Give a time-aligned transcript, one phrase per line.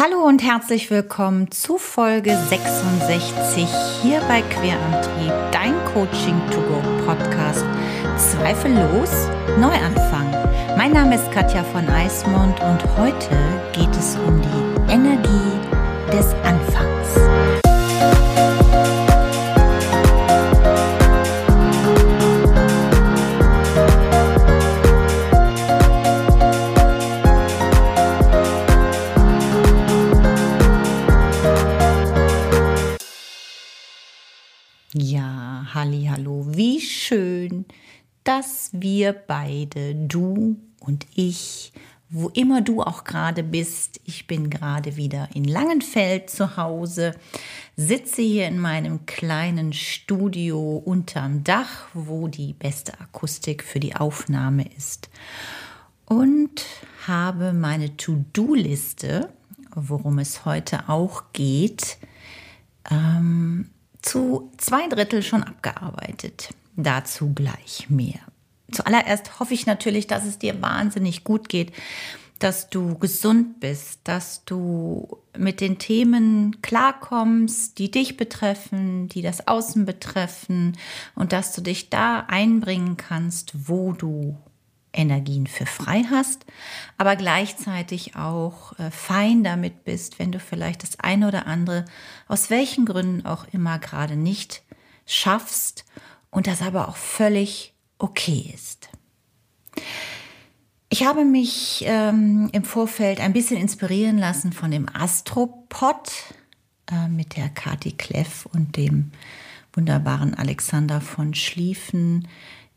[0.00, 3.66] Hallo und herzlich willkommen zu Folge 66
[4.00, 7.64] hier bei Querantrieb, dein Coaching to go Podcast.
[8.16, 9.10] Zweifellos
[9.58, 10.30] Neuanfang.
[10.76, 13.36] Mein Name ist Katja von Eismond und heute
[13.72, 15.58] geht es um die Energie
[16.12, 16.32] des
[38.98, 41.72] wir beide, du und ich,
[42.10, 47.14] wo immer du auch gerade bist, ich bin gerade wieder in Langenfeld zu Hause,
[47.76, 54.64] sitze hier in meinem kleinen Studio unterm Dach, wo die beste Akustik für die Aufnahme
[54.76, 55.10] ist
[56.06, 56.64] und
[57.06, 59.28] habe meine To-Do-Liste,
[59.76, 61.98] worum es heute auch geht,
[62.90, 63.70] ähm,
[64.02, 66.52] zu zwei Drittel schon abgearbeitet.
[66.74, 68.27] Dazu gleich mehr.
[68.72, 71.72] Zuallererst hoffe ich natürlich, dass es dir wahnsinnig gut geht,
[72.38, 79.48] dass du gesund bist, dass du mit den Themen klarkommst, die dich betreffen, die das
[79.48, 80.76] Außen betreffen
[81.14, 84.36] und dass du dich da einbringen kannst, wo du
[84.92, 86.46] Energien für frei hast,
[86.96, 91.84] aber gleichzeitig auch äh, fein damit bist, wenn du vielleicht das eine oder andere
[92.26, 94.62] aus welchen Gründen auch immer gerade nicht
[95.06, 95.84] schaffst
[96.30, 98.88] und das aber auch völlig okay ist.
[100.90, 106.10] Ich habe mich ähm, im Vorfeld ein bisschen inspirieren lassen von dem Astropod
[106.90, 109.12] äh, mit der Kati Kleff und dem
[109.74, 112.26] wunderbaren Alexander von Schlieffen,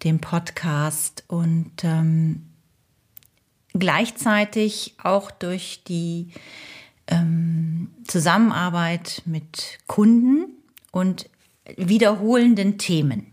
[0.03, 2.47] dem Podcast und ähm,
[3.73, 6.31] gleichzeitig auch durch die
[7.07, 10.47] ähm, Zusammenarbeit mit Kunden
[10.91, 11.29] und
[11.77, 13.27] wiederholenden Themen.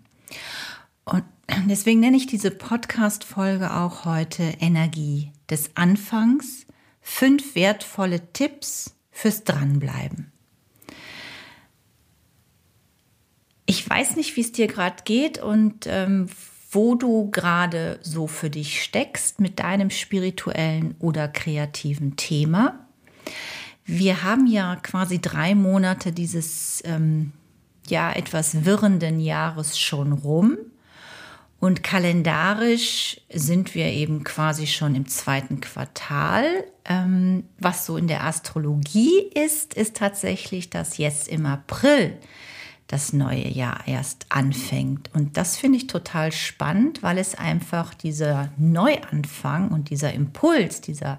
[1.05, 1.25] Und
[1.67, 6.67] deswegen nenne ich diese Podcast-Folge auch heute Energie des Anfangs.
[7.01, 10.33] Fünf wertvolle Tipps fürs Dranbleiben.
[13.67, 16.29] Ich weiß nicht, wie es dir gerade geht und ähm,
[16.71, 22.87] wo du gerade so für dich steckst mit deinem spirituellen oder kreativen Thema.
[23.85, 27.33] Wir haben ja quasi drei Monate dieses ähm,
[27.89, 30.59] ja etwas wirrenden Jahres schon rum.
[31.61, 36.65] Und kalendarisch sind wir eben quasi schon im zweiten Quartal.
[36.85, 42.17] Ähm, was so in der Astrologie ist, ist tatsächlich, dass jetzt im April
[42.87, 45.11] das neue Jahr erst anfängt.
[45.15, 51.19] Und das finde ich total spannend, weil es einfach dieser Neuanfang und dieser Impuls, dieser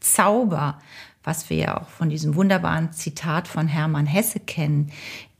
[0.00, 0.80] Zauber,
[1.22, 4.90] was wir ja auch von diesem wunderbaren Zitat von Hermann Hesse kennen,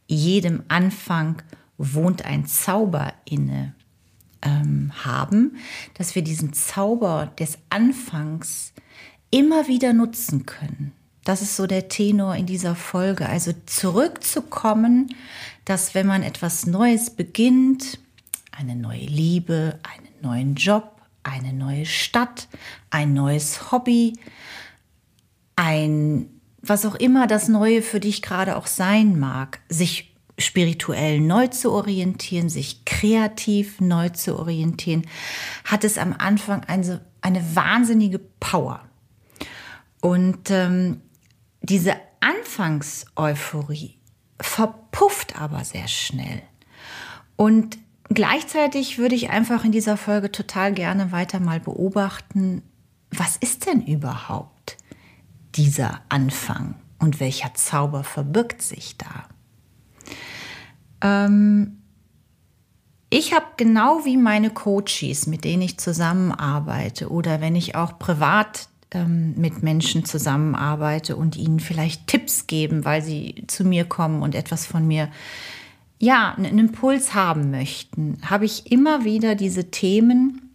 [0.07, 1.43] jedem Anfang
[1.79, 3.75] wohnt ein Zauber inne
[4.45, 5.57] ähm, haben,
[5.95, 8.73] dass wir diesen Zauber des Anfangs
[9.31, 10.93] immer wieder nutzen können.
[11.25, 13.29] Das ist so der Tenor in dieser Folge.
[13.29, 15.15] Also zurückzukommen,
[15.65, 17.99] dass wenn man etwas Neues beginnt,
[18.53, 22.49] eine neue Liebe, einen neuen Job, eine neue Stadt,
[22.91, 24.19] ein neues Hobby,
[25.57, 26.29] ein,
[26.61, 31.73] was auch immer das Neue für dich gerade auch sein mag, sich spirituell neu zu
[31.73, 35.07] orientieren, sich kreativ neu zu orientieren,
[35.65, 38.81] hat es am Anfang eine, eine wahnsinnige Power.
[40.01, 41.01] Und ähm,
[41.63, 43.99] diese Anfangseuphorie
[44.41, 46.43] verpufft aber sehr schnell.
[47.37, 47.79] Und
[48.09, 52.63] gleichzeitig würde ich einfach in dieser Folge total gerne weiter mal beobachten,
[53.11, 54.77] was ist denn überhaupt
[55.55, 59.29] dieser Anfang und welcher Zauber verbirgt sich da?
[61.05, 61.83] Ähm,
[63.11, 68.69] ich habe genau wie meine Coaches, mit denen ich zusammenarbeite oder wenn ich auch privat
[68.91, 74.35] ähm, mit Menschen zusammenarbeite und ihnen vielleicht Tipps geben, weil sie zu mir kommen und
[74.35, 75.11] etwas von mir,
[76.01, 80.55] ja, einen Impuls haben möchten, habe ich immer wieder diese Themen,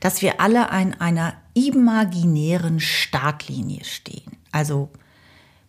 [0.00, 4.36] dass wir alle an einer imaginären Startlinie stehen.
[4.52, 4.90] Also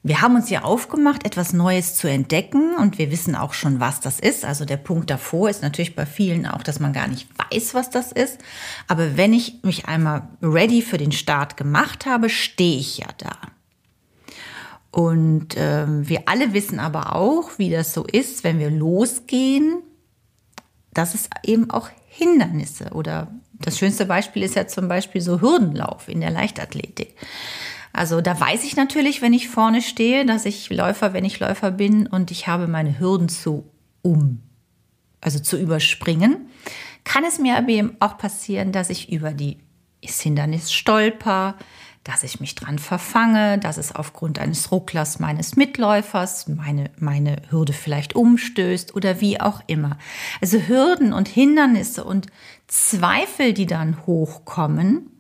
[0.04, 4.00] wir haben uns ja aufgemacht, etwas Neues zu entdecken und wir wissen auch schon, was
[4.00, 4.46] das ist.
[4.46, 7.92] Also der Punkt davor ist natürlich bei vielen auch, dass man gar nicht weiß, was
[7.92, 8.40] das ist.
[8.88, 13.38] Aber wenn ich mich einmal ready für den Start gemacht habe, stehe ich ja da.
[14.90, 19.84] Und ähm, wir alle wissen aber auch, wie das so ist, wenn wir losgehen,
[20.94, 26.10] dass es eben auch Hindernisse oder das schönste Beispiel ist ja zum Beispiel so Hürdenlauf
[26.10, 27.16] in der Leichtathletik
[27.94, 31.72] Also da weiß ich natürlich, wenn ich vorne stehe, dass ich Läufer, wenn ich Läufer
[31.72, 33.66] bin und ich habe meine Hürden zu
[34.02, 34.42] um,
[35.20, 36.50] also zu überspringen,
[37.04, 39.58] kann es mir aber eben auch passieren, dass ich über die
[40.04, 41.56] Hindernis stolper,
[42.04, 47.74] dass ich mich dran verfange, dass es aufgrund eines Rucklers meines Mitläufers meine, meine Hürde
[47.74, 49.98] vielleicht umstößt oder wie auch immer.
[50.42, 52.28] Also Hürden und Hindernisse und
[52.68, 55.12] Zweifel, die dann hochkommen,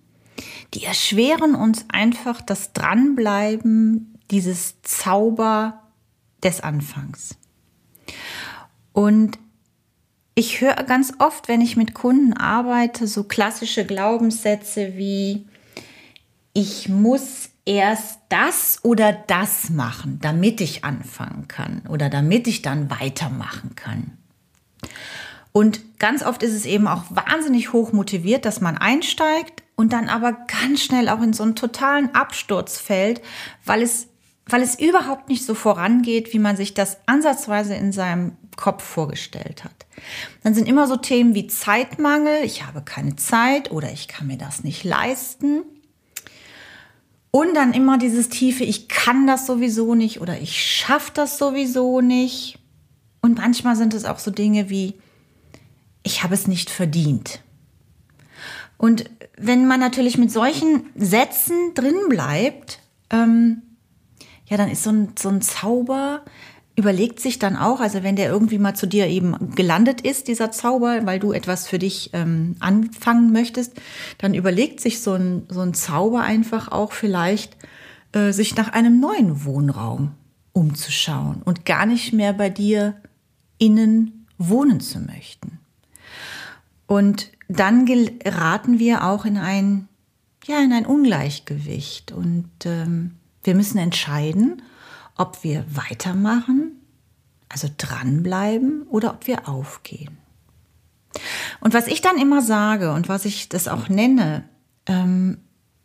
[0.73, 5.81] die erschweren uns einfach das Dranbleiben dieses Zauber
[6.43, 7.35] des Anfangs.
[8.93, 9.38] Und
[10.35, 15.45] ich höre ganz oft, wenn ich mit Kunden arbeite, so klassische Glaubenssätze wie,
[16.53, 22.89] ich muss erst das oder das machen, damit ich anfangen kann oder damit ich dann
[22.89, 24.17] weitermachen kann.
[25.53, 30.07] Und ganz oft ist es eben auch wahnsinnig hoch motiviert, dass man einsteigt und dann
[30.07, 33.21] aber ganz schnell auch in so einen totalen Absturz fällt,
[33.65, 34.07] weil es,
[34.45, 39.63] weil es überhaupt nicht so vorangeht, wie man sich das ansatzweise in seinem Kopf vorgestellt
[39.63, 39.86] hat.
[40.44, 44.38] Dann sind immer so Themen wie Zeitmangel, ich habe keine Zeit oder ich kann mir
[44.38, 45.63] das nicht leisten.
[47.31, 52.01] Und dann immer dieses tiefe, ich kann das sowieso nicht oder ich schaffe das sowieso
[52.01, 52.59] nicht.
[53.21, 54.95] Und manchmal sind es auch so Dinge wie,
[56.11, 57.41] ich habe es nicht verdient.
[58.77, 62.79] Und wenn man natürlich mit solchen Sätzen drin bleibt,
[63.09, 63.61] ähm,
[64.47, 66.25] ja, dann ist so ein, so ein Zauber,
[66.75, 70.51] überlegt sich dann auch, also wenn der irgendwie mal zu dir eben gelandet ist, dieser
[70.51, 73.73] Zauber, weil du etwas für dich ähm, anfangen möchtest,
[74.17, 77.55] dann überlegt sich so ein, so ein Zauber einfach auch vielleicht,
[78.13, 80.11] äh, sich nach einem neuen Wohnraum
[80.53, 82.95] umzuschauen und gar nicht mehr bei dir
[83.57, 85.60] innen wohnen zu möchten.
[86.91, 89.88] Und dann geraten wir auch in ein,
[90.43, 93.11] ja, in ein Ungleichgewicht und ähm,
[93.45, 94.61] wir müssen entscheiden,
[95.15, 96.81] ob wir weitermachen,
[97.47, 100.17] also dranbleiben oder ob wir aufgehen.
[101.61, 104.44] Und was ich dann immer sage und was ich das auch nenne,
[104.85, 105.37] ähm,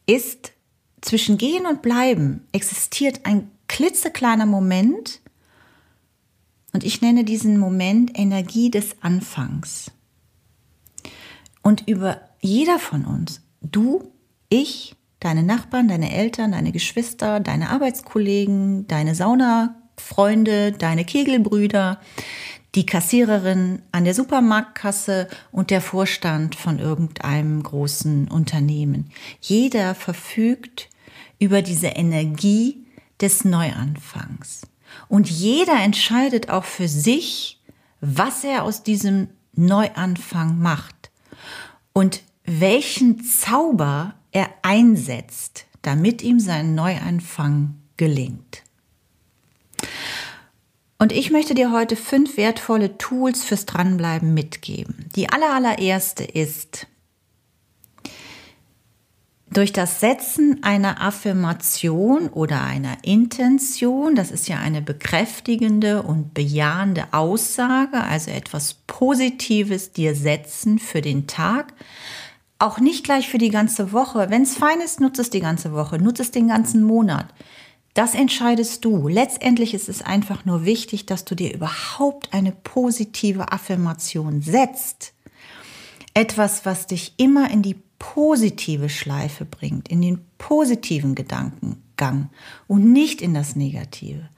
[0.06, 0.55] ist,
[1.02, 5.20] zwischen Gehen und Bleiben existiert ein klitzekleiner Moment
[6.73, 9.93] und ich nenne diesen Moment Energie des Anfangs.
[11.67, 14.13] Und über jeder von uns, du,
[14.49, 22.01] ich, deine Nachbarn, deine Eltern, deine Geschwister, deine Arbeitskollegen, deine Saunafreunde, deine Kegelbrüder,
[22.77, 29.11] die Kassiererin an der Supermarktkasse und der Vorstand von irgendeinem großen Unternehmen.
[29.41, 30.89] Jeder verfügt
[31.41, 32.87] über diese Energie
[33.21, 34.69] des Neuanfangs.
[35.09, 37.61] Und jeder entscheidet auch für sich,
[38.01, 40.96] was er aus diesem Neuanfang macht
[41.97, 48.65] und welchen Zauber er einsetzt, damit ihm sein Neuanfang gelingt.
[50.99, 55.09] Und ich möchte dir heute fünf wertvolle Tools fürs Dranbleiben mitgeben.
[55.17, 56.87] Die allerallererste ist,
[59.56, 67.06] durch das Setzen einer Affirmation oder einer Intention, das ist ja eine bekräftigende und bejahende
[67.12, 71.73] Aussage, also etwas Positives dir setzen für den Tag,
[72.58, 74.29] auch nicht gleich für die ganze Woche.
[74.29, 77.26] Wenn es fein ist, nutze es die ganze Woche, nutze es den ganzen Monat.
[77.94, 79.09] Das entscheidest du.
[79.09, 85.14] Letztendlich ist es einfach nur wichtig, dass du dir überhaupt eine positive Affirmation setzt.
[86.12, 92.31] Etwas, was dich immer in die positive Schleife bringt, in den positiven Gedankengang
[92.67, 94.29] und nicht in das Negative.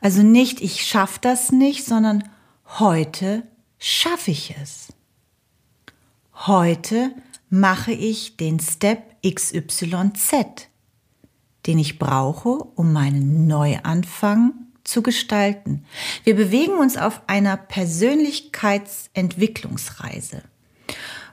[0.00, 2.28] Also nicht, ich schaffe das nicht, sondern
[2.78, 3.42] heute
[3.78, 4.88] schaffe ich es.
[6.46, 7.14] Heute
[7.50, 10.68] mache ich den Step XYZ,
[11.66, 14.54] den ich brauche, um meinen Neuanfang
[14.84, 15.84] zu gestalten.
[16.24, 20.42] Wir bewegen uns auf einer Persönlichkeitsentwicklungsreise.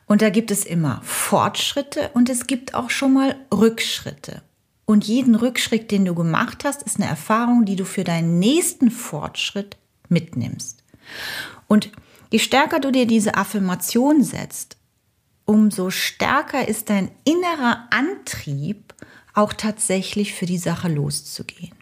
[0.10, 4.42] Und da gibt es immer Fortschritte und es gibt auch schon mal Rückschritte.
[4.86, 8.90] Und jeden Rückschritt, den du gemacht hast, ist eine Erfahrung, die du für deinen nächsten
[8.90, 10.84] Fortschritt mitnimmst.
[11.68, 11.92] Und
[12.32, 14.78] je stärker du dir diese Affirmation setzt,
[15.46, 18.96] umso stärker ist dein innerer Antrieb,
[19.36, 21.76] auch tatsächlich für die Sache loszugehen.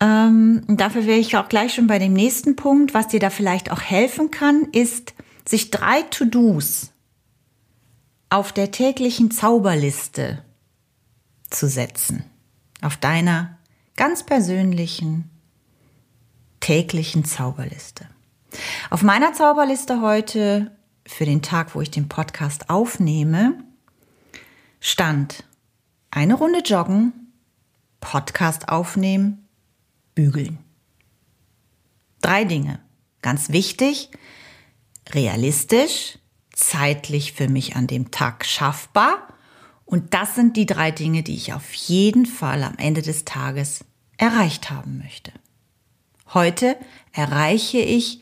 [0.00, 2.94] Ähm, dafür wäre ich auch gleich schon bei dem nächsten Punkt.
[2.94, 5.12] Was dir da vielleicht auch helfen kann, ist,
[5.50, 6.92] sich drei To-Dos
[8.28, 10.44] auf der täglichen Zauberliste
[11.50, 12.24] zu setzen.
[12.80, 13.58] Auf deiner
[13.96, 15.28] ganz persönlichen
[16.60, 18.08] täglichen Zauberliste.
[18.90, 20.70] Auf meiner Zauberliste heute
[21.04, 23.58] für den Tag, wo ich den Podcast aufnehme,
[24.78, 25.42] stand
[26.12, 27.32] eine Runde joggen,
[28.00, 29.48] Podcast aufnehmen,
[30.14, 30.58] bügeln.
[32.22, 32.78] Drei Dinge.
[33.20, 34.10] Ganz wichtig,
[35.14, 36.18] realistisch,
[36.52, 39.28] zeitlich für mich an dem Tag schaffbar.
[39.84, 43.84] Und das sind die drei Dinge, die ich auf jeden Fall am Ende des Tages
[44.18, 45.32] erreicht haben möchte.
[46.32, 46.76] Heute
[47.12, 48.20] erreiche ich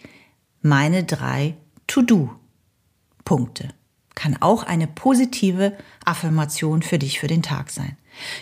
[0.63, 1.55] meine drei
[1.87, 3.69] To-Do-Punkte.
[4.15, 7.97] Kann auch eine positive Affirmation für dich für den Tag sein.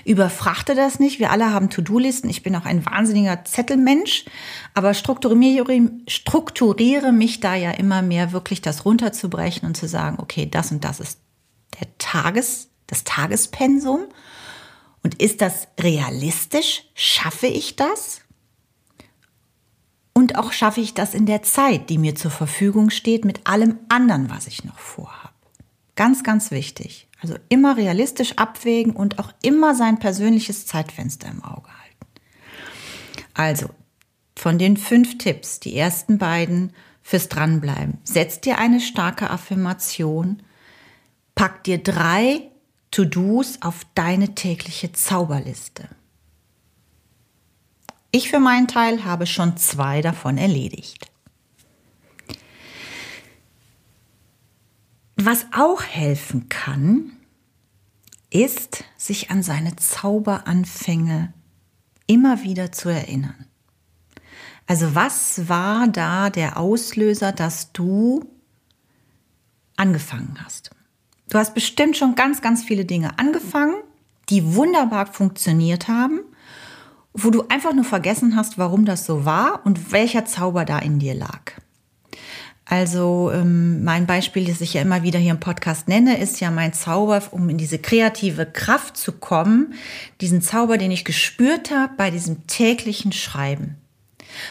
[0.04, 1.18] Überfrachte das nicht.
[1.18, 2.28] Wir alle haben To-Do-Listen.
[2.28, 4.24] Ich bin auch ein wahnsinniger Zettelmensch,
[4.74, 10.48] aber strukturiere, strukturiere mich da ja immer mehr, wirklich das runterzubrechen und zu sagen, okay,
[10.50, 11.20] das und das ist
[11.80, 14.06] der Tages, das Tagespensum.
[15.02, 16.84] Und ist das realistisch?
[16.94, 18.22] Schaffe ich das?
[20.12, 23.78] Und auch schaffe ich das in der Zeit, die mir zur Verfügung steht, mit allem
[23.88, 25.34] anderen, was ich noch vorhabe.
[25.94, 27.06] Ganz, ganz wichtig.
[27.26, 32.06] Also immer realistisch abwägen und auch immer sein persönliches Zeitfenster im Auge halten.
[33.34, 33.70] Also,
[34.38, 37.98] von den fünf Tipps, die ersten beiden fürs Dranbleiben.
[38.04, 40.40] Setz dir eine starke Affirmation,
[41.34, 42.42] pack dir drei
[42.92, 45.88] To-Dos auf deine tägliche Zauberliste.
[48.12, 51.10] Ich für meinen Teil habe schon zwei davon erledigt.
[55.16, 57.15] Was auch helfen kann,
[58.42, 61.32] ist, sich an seine Zauberanfänge
[62.06, 63.46] immer wieder zu erinnern.
[64.66, 68.24] Also was war da der Auslöser, dass du
[69.76, 70.70] angefangen hast?
[71.28, 73.76] Du hast bestimmt schon ganz, ganz viele Dinge angefangen,
[74.28, 76.20] die wunderbar funktioniert haben,
[77.12, 80.98] wo du einfach nur vergessen hast, warum das so war und welcher Zauber da in
[80.98, 81.52] dir lag.
[82.68, 86.50] Also ähm, mein Beispiel, das ich ja immer wieder hier im Podcast nenne, ist ja
[86.50, 89.74] mein Zauber, um in diese kreative Kraft zu kommen,
[90.20, 93.76] diesen Zauber, den ich gespürt habe bei diesem täglichen Schreiben.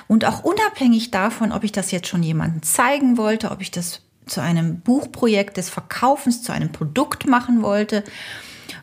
[0.08, 4.02] Und auch unabhängig davon, ob ich das jetzt schon jemandem zeigen wollte, ob ich das
[4.26, 8.04] zu einem Buchprojekt des Verkaufens, zu einem Produkt machen wollte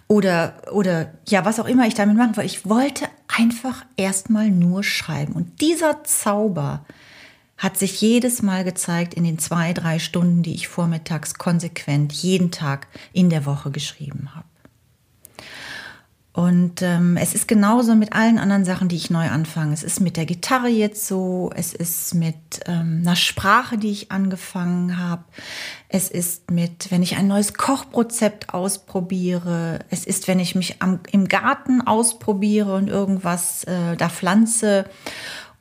[0.08, 2.46] oder, oder ja, was auch immer ich damit machen wollte.
[2.46, 5.32] Ich wollte einfach erstmal nur schreiben.
[5.32, 6.84] Und dieser Zauber,
[7.62, 12.50] hat sich jedes Mal gezeigt in den zwei, drei Stunden, die ich vormittags konsequent jeden
[12.50, 14.46] Tag in der Woche geschrieben habe.
[16.34, 19.74] Und ähm, es ist genauso mit allen anderen Sachen, die ich neu anfange.
[19.74, 22.34] Es ist mit der Gitarre jetzt so, es ist mit
[22.66, 25.24] ähm, einer Sprache, die ich angefangen habe.
[25.88, 29.80] Es ist mit, wenn ich ein neues Kochrezept ausprobiere.
[29.90, 34.86] Es ist, wenn ich mich am, im Garten ausprobiere und irgendwas äh, da pflanze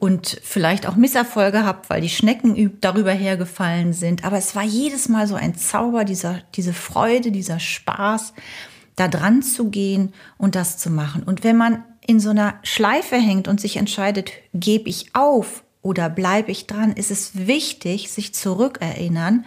[0.02, 4.26] und vielleicht auch Misserfolge habe, weil die Schnecken darüber hergefallen sind.
[4.26, 8.34] Aber es war jedes Mal so ein Zauber, dieser, diese Freude, dieser Spaß,
[8.96, 11.22] da dran zu gehen und das zu machen.
[11.22, 16.10] Und wenn man in so einer Schleife hängt und sich entscheidet, gebe ich auf oder
[16.10, 19.46] bleibe ich dran, ist es wichtig, sich zurückerinnern,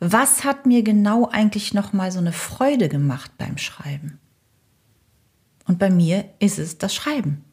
[0.00, 4.18] was hat mir genau eigentlich noch mal so eine Freude gemacht beim Schreiben?
[5.68, 7.44] Und bei mir ist es das Schreiben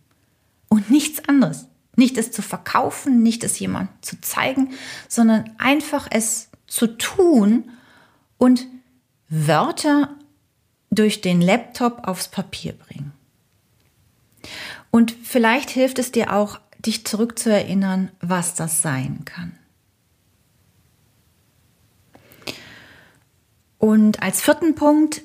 [0.70, 1.68] und nichts anderes.
[1.96, 4.74] Nicht es zu verkaufen, nicht es jemand zu zeigen,
[5.08, 7.70] sondern einfach es zu tun
[8.38, 8.66] und
[9.28, 10.16] Wörter
[10.90, 13.14] durch den Laptop aufs Papier bringen.
[14.90, 19.58] Und vielleicht hilft es dir auch, dich zurückzuerinnern, was das sein kann.
[23.78, 25.24] Und als vierten Punkt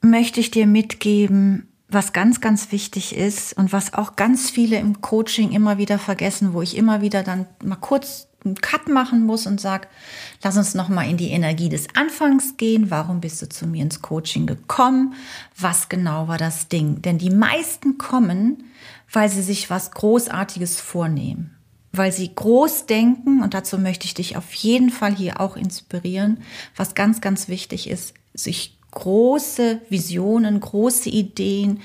[0.00, 5.00] möchte ich dir mitgeben, was ganz, ganz wichtig ist und was auch ganz viele im
[5.00, 9.46] Coaching immer wieder vergessen, wo ich immer wieder dann mal kurz einen Cut machen muss
[9.46, 9.88] und sag,
[10.42, 12.90] lass uns noch mal in die Energie des Anfangs gehen.
[12.90, 15.14] Warum bist du zu mir ins Coaching gekommen?
[15.56, 17.02] Was genau war das Ding?
[17.02, 18.64] Denn die meisten kommen,
[19.10, 21.56] weil sie sich was Großartiges vornehmen,
[21.92, 26.42] weil sie groß denken und dazu möchte ich dich auf jeden Fall hier auch inspirieren.
[26.76, 31.80] Was ganz, ganz wichtig ist, sich große Visionen, große Ideen,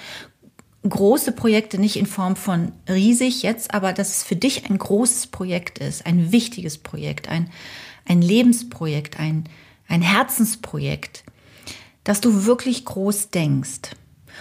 [0.88, 5.27] große Projekte, nicht in Form von riesig jetzt, aber dass es für dich ein großes
[5.27, 7.51] Projekt ist, ein wichtiges Projekt, ein,
[8.08, 9.43] ein Lebensprojekt, ein,
[9.88, 11.24] ein Herzensprojekt,
[12.03, 13.91] dass du wirklich groß denkst.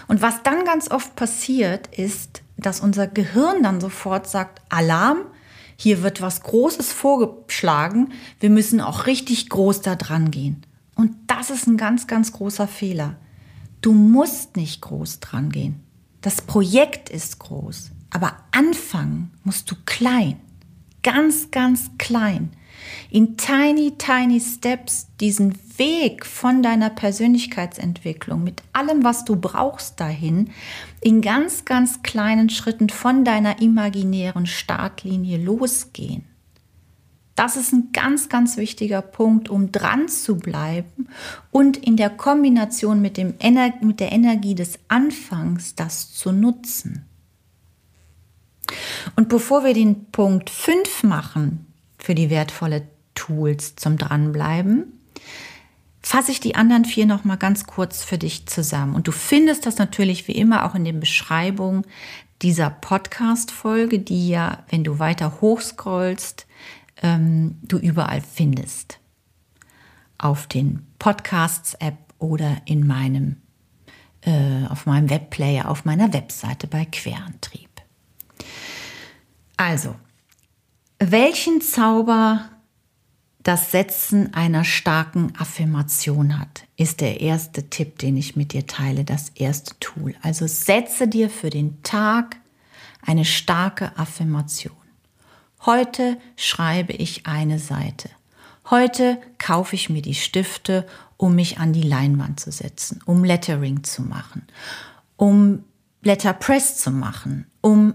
[0.08, 5.18] Und was dann ganz oft passiert, ist, dass unser Gehirn dann sofort sagt, Alarm,
[5.76, 10.64] hier wird was Großes vorgeschlagen, wir müssen auch richtig groß da dran gehen.
[10.94, 13.16] Und das ist ein ganz, ganz großer Fehler.
[13.80, 15.80] Du musst nicht groß dran gehen.
[16.20, 20.38] Das Projekt ist groß, aber anfangen musst du klein.
[21.02, 22.52] Ganz, ganz klein.
[23.10, 30.50] in tiny, tiny Steps diesen Weg von deiner Persönlichkeitsentwicklung mit allem, was du brauchst dahin,
[31.00, 36.24] in ganz, ganz kleinen Schritten von deiner imaginären Startlinie losgehen.
[37.34, 41.08] Das ist ein ganz, ganz wichtiger Punkt, um dran zu bleiben
[41.50, 47.06] und in der Kombination mit, dem Ener mit der Energie des Anfangs das zu nutzen.
[49.16, 51.66] Und bevor wir den Punkt 5 machen
[51.98, 55.00] für die wertvolle Tools zum Dranbleiben,
[56.02, 58.94] fasse ich die anderen vier noch mal ganz kurz für dich zusammen.
[58.94, 61.84] Und du findest das natürlich wie immer auch in den Beschreibungen
[62.42, 66.46] dieser Podcast-Folge, die ja, wenn du weiter hochscrollst,
[67.02, 68.98] ähm, du überall findest.
[70.18, 73.42] Auf den Podcasts-App oder in meinem,
[74.22, 77.70] äh, auf meinem Webplayer, auf meiner Webseite bei Querantrieb.
[79.56, 79.96] Also,
[80.98, 82.48] welchen Zauber
[83.42, 89.04] das Setzen einer starken Affirmation hat, ist der erste Tipp, den ich mit dir teile,
[89.04, 90.14] das erste Tool.
[90.22, 92.36] Also setze dir für den Tag
[93.04, 94.81] eine starke Affirmation.
[95.64, 98.10] Heute schreibe ich eine Seite.
[98.70, 103.84] Heute kaufe ich mir die Stifte, um mich an die Leinwand zu setzen, um Lettering
[103.84, 104.42] zu machen,
[105.16, 105.64] um
[106.02, 107.94] Letterpress zu machen, um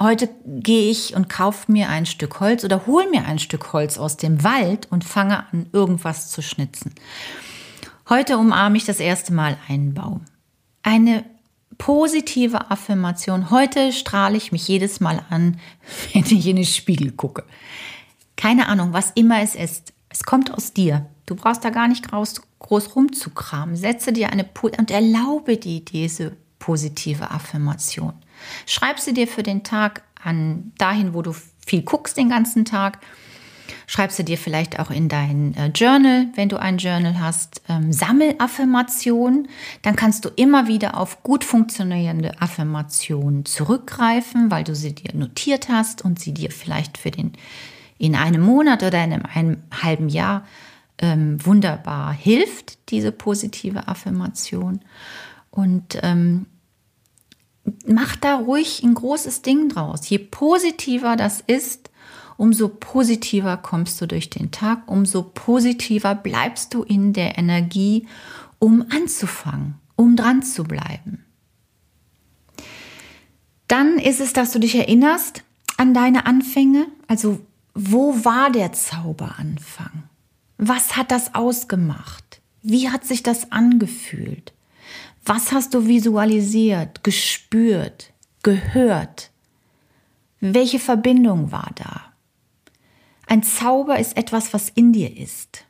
[0.00, 3.96] Heute gehe ich und kaufe mir ein Stück Holz oder hole mir ein Stück Holz
[3.96, 6.92] aus dem Wald und fange an, irgendwas zu schnitzen.
[8.08, 10.22] Heute umarme ich das erste Mal einen Baum.
[10.82, 11.24] Eine
[11.78, 13.50] positive Affirmation.
[13.50, 15.58] Heute strahle ich mich jedes Mal an,
[16.12, 17.44] wenn ich in den Spiegel gucke.
[18.36, 19.92] Keine Ahnung, was immer es ist.
[20.08, 21.06] Es kommt aus dir.
[21.26, 23.76] Du brauchst da gar nicht groß, groß rumzukramen.
[23.76, 28.14] Setze dir eine und erlaube dir diese positive Affirmation.
[28.66, 31.34] Schreib sie dir für den Tag an dahin, wo du
[31.66, 32.98] viel guckst den ganzen Tag.
[33.86, 37.62] Schreib sie dir vielleicht auch in dein äh, Journal, wenn du ein Journal hast.
[37.68, 39.48] Ähm, sammel Affirmationen.
[39.82, 45.68] Dann kannst du immer wieder auf gut funktionierende Affirmationen zurückgreifen, weil du sie dir notiert
[45.68, 47.32] hast und sie dir vielleicht für den
[47.98, 50.44] in einem Monat oder in einem, einem halben Jahr
[50.98, 54.80] ähm, wunderbar hilft, diese positive Affirmation.
[55.50, 56.46] Und ähm,
[57.86, 60.08] mach da ruhig ein großes Ding draus.
[60.08, 61.90] Je positiver das ist,
[62.36, 68.06] umso positiver kommst du durch den Tag, umso positiver bleibst du in der Energie,
[68.58, 71.24] um anzufangen, um dran zu bleiben.
[73.68, 75.42] Dann ist es, dass du dich erinnerst
[75.76, 76.86] an deine Anfänge.
[77.08, 77.40] Also,
[77.74, 80.04] wo war der Zauberanfang?
[80.58, 82.40] Was hat das ausgemacht?
[82.62, 84.52] Wie hat sich das angefühlt?
[85.24, 89.30] Was hast du visualisiert, gespürt, gehört?
[90.40, 92.13] Welche Verbindung war da?
[93.34, 95.64] Ein Zauber ist etwas, was in dir ist.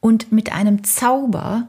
[0.00, 1.68] Und mit einem Zauber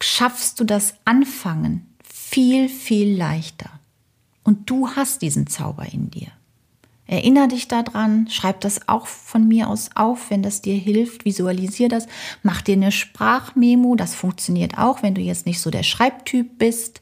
[0.00, 3.70] schaffst du das Anfangen viel, viel leichter.
[4.42, 6.26] Und du hast diesen Zauber in dir.
[7.06, 11.88] Erinner dich daran, schreib das auch von mir aus auf, wenn das dir hilft, visualisier
[11.88, 12.08] das,
[12.42, 17.00] mach dir eine Sprachmemo, das funktioniert auch, wenn du jetzt nicht so der Schreibtyp bist.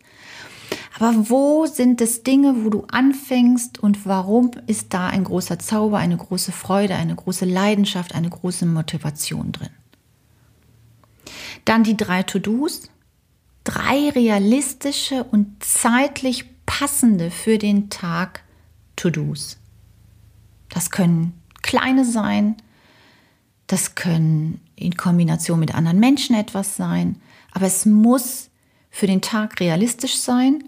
[1.01, 5.97] Aber wo sind es Dinge, wo du anfängst und warum ist da ein großer Zauber,
[5.97, 9.71] eine große Freude, eine große Leidenschaft, eine große Motivation drin?
[11.65, 12.91] Dann die drei To-Dos,
[13.65, 18.45] drei realistische und zeitlich passende für den Tag
[18.97, 19.57] To-Dos.
[20.69, 21.33] Das können
[21.63, 22.57] kleine sein,
[23.69, 28.51] das können in Kombination mit anderen Menschen etwas sein, aber es muss
[28.91, 30.65] für den Tag realistisch sein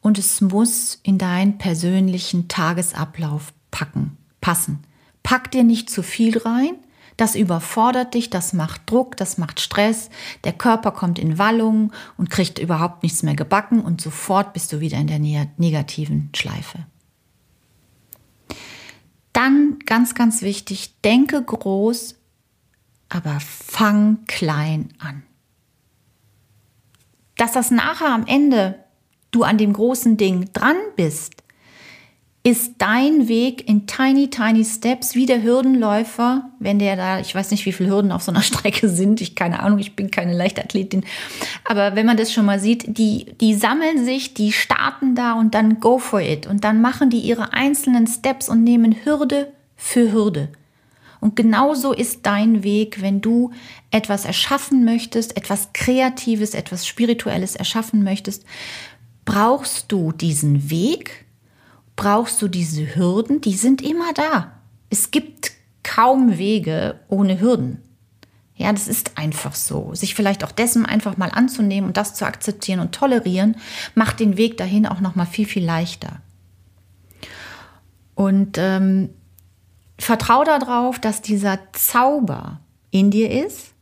[0.00, 4.80] und es muss in deinen persönlichen Tagesablauf packen, passen.
[5.22, 6.76] Pack dir nicht zu viel rein,
[7.16, 10.08] das überfordert dich, das macht Druck, das macht Stress,
[10.44, 14.80] der Körper kommt in Wallungen und kriegt überhaupt nichts mehr gebacken und sofort bist du
[14.80, 16.86] wieder in der negativen Schleife.
[19.34, 22.16] Dann ganz, ganz wichtig, denke groß,
[23.10, 25.22] aber fang klein an.
[27.36, 28.82] Dass das nachher am Ende
[29.30, 31.40] du an dem großen Ding dran bist,
[32.42, 37.50] ist dein Weg in tiny, tiny steps wie der Hürdenläufer, wenn der da, ich weiß
[37.50, 40.34] nicht, wie viele Hürden auf so einer Strecke sind, ich keine Ahnung, ich bin keine
[40.34, 41.04] Leichtathletin,
[41.64, 45.54] aber wenn man das schon mal sieht, die, die sammeln sich, die starten da und
[45.54, 50.10] dann go for it und dann machen die ihre einzelnen Steps und nehmen Hürde für
[50.10, 50.48] Hürde.
[51.20, 53.50] Und genauso ist dein Weg, wenn du
[53.90, 58.44] etwas erschaffen möchtest, etwas Kreatives, etwas Spirituelles erschaffen möchtest,
[59.24, 61.26] brauchst du diesen Weg,
[61.96, 64.52] brauchst du diese Hürden, die sind immer da.
[64.88, 65.52] Es gibt
[65.82, 67.82] kaum Wege ohne Hürden.
[68.60, 69.94] Ja, das ist einfach so.
[69.94, 73.56] Sich vielleicht auch dessen einfach mal anzunehmen und das zu akzeptieren und tolerieren,
[73.94, 76.20] macht den Weg dahin auch noch mal viel viel leichter.
[78.14, 79.08] Und ähm,
[79.98, 83.72] vertrau darauf, dass dieser Zauber in dir ist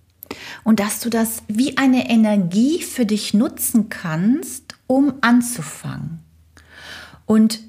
[0.63, 6.19] und dass du das wie eine Energie für dich nutzen kannst, um anzufangen.
[7.25, 7.61] Und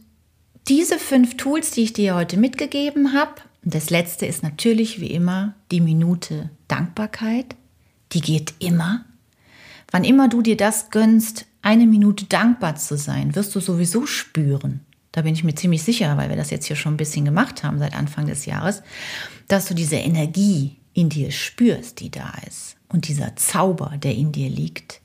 [0.67, 5.53] diese fünf Tools, die ich dir heute mitgegeben habe, das letzte ist natürlich wie immer
[5.71, 7.55] die Minute Dankbarkeit.
[8.13, 9.05] Die geht immer.
[9.91, 14.81] Wann immer du dir das gönnst, eine Minute dankbar zu sein, wirst du sowieso spüren.
[15.11, 17.63] Da bin ich mir ziemlich sicher, weil wir das jetzt hier schon ein bisschen gemacht
[17.63, 18.81] haben seit Anfang des Jahres,
[19.47, 22.77] dass du diese Energie in dir spürst, die da ist.
[22.87, 25.01] Und dieser Zauber, der in dir liegt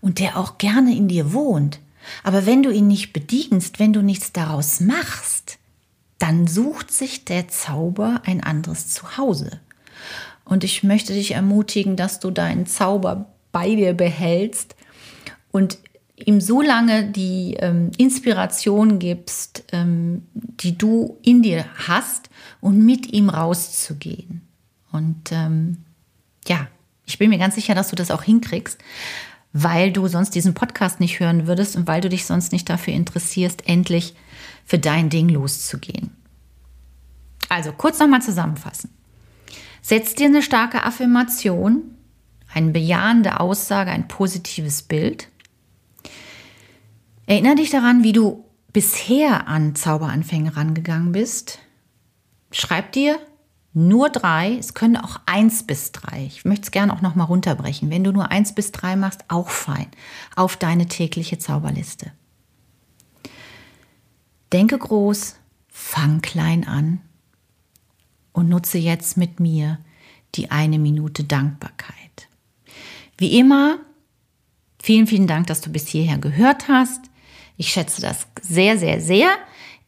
[0.00, 1.80] und der auch gerne in dir wohnt.
[2.22, 5.58] Aber wenn du ihn nicht bedienst, wenn du nichts daraus machst,
[6.18, 9.60] dann sucht sich der Zauber ein anderes Zuhause.
[10.44, 14.74] Und ich möchte dich ermutigen, dass du deinen Zauber bei dir behältst
[15.50, 15.78] und
[16.16, 22.28] ihm so lange die ähm, Inspiration gibst, ähm, die du in dir hast
[22.60, 24.42] und mit ihm rauszugehen.
[24.92, 25.78] Und ähm,
[26.46, 26.66] ja,
[27.06, 28.78] ich bin mir ganz sicher, dass du das auch hinkriegst,
[29.52, 32.94] weil du sonst diesen Podcast nicht hören würdest und weil du dich sonst nicht dafür
[32.94, 34.14] interessierst, endlich
[34.64, 36.10] für dein Ding loszugehen.
[37.48, 38.90] Also kurz nochmal zusammenfassen.
[39.82, 41.96] Setz dir eine starke Affirmation,
[42.52, 45.28] eine bejahende Aussage, ein positives Bild.
[47.26, 51.58] Erinnere dich daran, wie du bisher an Zauberanfänge rangegangen bist.
[52.52, 53.18] Schreib dir
[53.72, 56.24] nur drei, es können auch eins bis drei.
[56.26, 57.90] Ich möchte es gerne auch nochmal runterbrechen.
[57.90, 59.86] Wenn du nur eins bis drei machst, auch fein.
[60.34, 62.12] Auf deine tägliche Zauberliste.
[64.52, 65.36] Denke groß,
[65.68, 67.00] fang klein an
[68.32, 69.78] und nutze jetzt mit mir
[70.34, 72.28] die eine Minute Dankbarkeit.
[73.18, 73.78] Wie immer,
[74.82, 77.02] vielen, vielen Dank, dass du bis hierher gehört hast.
[77.56, 79.28] Ich schätze das sehr, sehr, sehr.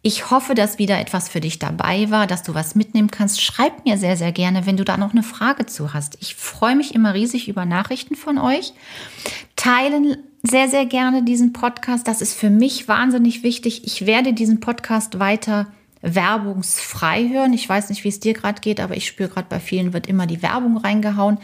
[0.04, 3.40] Ich hoffe, dass wieder etwas für dich dabei war, dass du was mitnehmen kannst.
[3.40, 6.18] Schreib mir sehr, sehr gerne, wenn du da noch eine Frage zu hast.
[6.20, 8.72] Ich freue mich immer riesig über Nachrichten von euch.
[9.54, 12.08] Teilen sehr, sehr gerne diesen Podcast.
[12.08, 13.86] Das ist für mich wahnsinnig wichtig.
[13.86, 15.68] Ich werde diesen Podcast weiter
[16.00, 17.52] werbungsfrei hören.
[17.52, 20.08] Ich weiß nicht, wie es dir gerade geht, aber ich spüre gerade bei vielen wird
[20.08, 21.38] immer die Werbung reingehauen.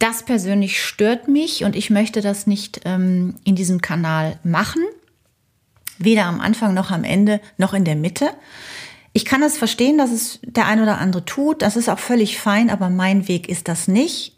[0.00, 4.82] Das persönlich stört mich und ich möchte das nicht ähm, in diesem Kanal machen.
[5.98, 8.30] Weder am Anfang noch am Ende noch in der Mitte.
[9.12, 11.62] Ich kann es verstehen, dass es der ein oder andere tut.
[11.62, 14.36] Das ist auch völlig fein, aber mein Weg ist das nicht.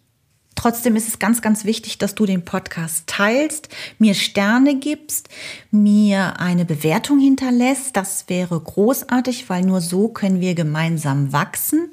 [0.58, 3.68] Trotzdem ist es ganz, ganz wichtig, dass du den Podcast teilst,
[4.00, 5.28] mir Sterne gibst,
[5.70, 7.96] mir eine Bewertung hinterlässt.
[7.96, 11.92] Das wäre großartig, weil nur so können wir gemeinsam wachsen.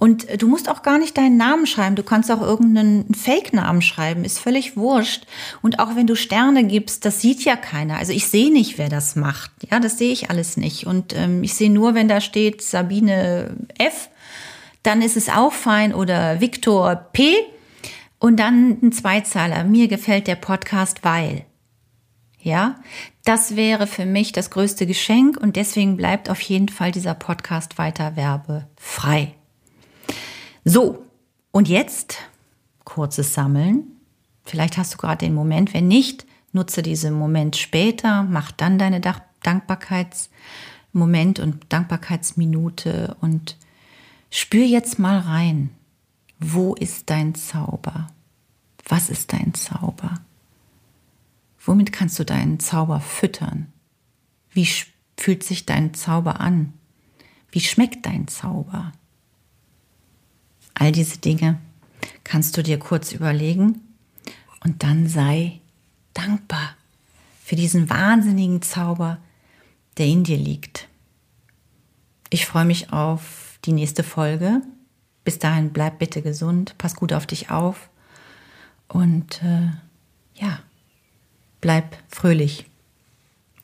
[0.00, 1.94] Und du musst auch gar nicht deinen Namen schreiben.
[1.94, 4.24] Du kannst auch irgendeinen Fake-Namen schreiben.
[4.24, 5.26] Ist völlig wurscht.
[5.60, 7.98] Und auch wenn du Sterne gibst, das sieht ja keiner.
[7.98, 9.50] Also ich sehe nicht, wer das macht.
[9.70, 10.86] Ja, das sehe ich alles nicht.
[10.86, 14.08] Und ähm, ich sehe nur, wenn da steht Sabine F.,
[14.82, 15.94] dann ist es auch fein.
[15.94, 17.36] Oder Viktor P.,
[18.20, 19.64] und dann ein Zweizahler.
[19.64, 21.44] Mir gefällt der Podcast, weil.
[22.42, 22.76] Ja,
[23.24, 27.76] das wäre für mich das größte Geschenk und deswegen bleibt auf jeden Fall dieser Podcast
[27.76, 29.34] weiter werbefrei.
[30.64, 31.06] So,
[31.52, 32.18] und jetzt
[32.84, 33.84] kurzes Sammeln.
[34.44, 39.00] Vielleicht hast du gerade den Moment, wenn nicht, nutze diesen Moment später, mach dann deine
[39.42, 43.56] Dankbarkeitsmoment und Dankbarkeitsminute und
[44.30, 45.70] spür jetzt mal rein.
[46.40, 48.08] Wo ist dein Zauber?
[48.88, 50.14] Was ist dein Zauber?
[51.64, 53.72] Womit kannst du deinen Zauber füttern?
[54.50, 54.68] Wie
[55.16, 56.72] fühlt sich dein Zauber an?
[57.52, 58.92] Wie schmeckt dein Zauber?
[60.80, 61.60] All diese Dinge
[62.24, 63.80] kannst du dir kurz überlegen
[64.64, 65.60] und dann sei
[66.14, 66.74] dankbar
[67.44, 69.18] für diesen wahnsinnigen Zauber,
[69.98, 70.88] der in dir liegt.
[72.30, 74.62] Ich freue mich auf die nächste Folge
[75.24, 77.88] bis dahin bleib bitte gesund, pass gut auf dich auf
[78.88, 79.70] und äh,
[80.34, 80.58] ja,
[81.60, 82.66] bleib fröhlich.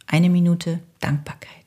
[0.06, 1.65] Eine Minute Dankbarkeit.